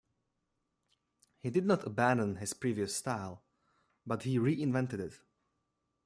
He 1.37 1.51
did 1.51 1.63
not 1.67 1.85
abandon 1.85 2.37
his 2.37 2.55
previous 2.55 2.95
style 2.95 3.43
but 4.03 4.23
he 4.23 4.39
reinvented 4.39 4.99
it. 4.99 5.19